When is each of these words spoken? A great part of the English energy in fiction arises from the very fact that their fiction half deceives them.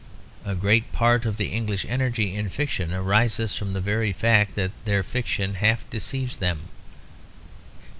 A 0.43 0.55
great 0.55 0.91
part 0.91 1.27
of 1.27 1.37
the 1.37 1.49
English 1.51 1.85
energy 1.87 2.33
in 2.33 2.49
fiction 2.49 2.91
arises 2.91 3.55
from 3.55 3.73
the 3.73 3.79
very 3.81 4.11
fact 4.11 4.55
that 4.55 4.71
their 4.83 5.03
fiction 5.03 5.53
half 5.53 5.87
deceives 5.91 6.37
them. 6.39 6.61